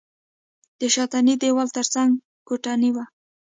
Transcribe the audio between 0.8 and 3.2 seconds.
شاتني دېوال تر څنګ کوټنۍ وه.